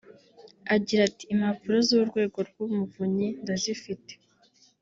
[0.75, 4.13] Agira ati “Impapuro z’urwego rw’Umuvunyi ndazifite